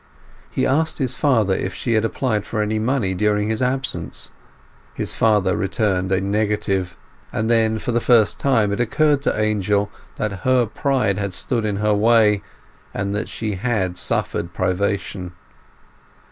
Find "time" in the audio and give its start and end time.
8.39-8.71